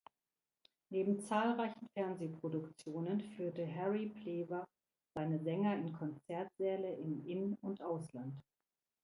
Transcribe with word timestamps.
Neben 0.89 1.19
zahlreichen 1.19 1.87
Fernsehproduktionen 1.93 3.21
führte 3.35 3.67
Harry 3.71 4.07
Pleva 4.09 4.65
seine 5.13 5.37
Sänger 5.43 5.75
in 5.75 5.93
Konzertsäle 5.93 6.95
im 6.95 7.23
In- 7.23 7.53
und 7.61 7.83
Ausland. 7.83 8.41